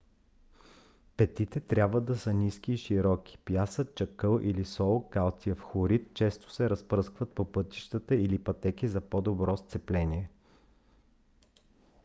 петите 1.17 1.59
трябва 1.59 2.01
да 2.01 2.17
са 2.17 2.33
ниски 2.33 2.71
и 2.73 2.77
широки. 2.77 3.37
пясък 3.37 3.95
чакъл 3.95 4.39
или 4.41 4.65
сол 4.65 5.09
калциев 5.09 5.59
хлорид 5.61 6.13
често 6.13 6.51
се 6.53 6.69
разпръскват 6.69 7.31
по 7.35 7.51
пътища 7.51 8.01
или 8.11 8.39
пътеки 8.43 8.87
за 8.87 9.01
по-добро 9.01 9.57
сцепление 9.57 10.29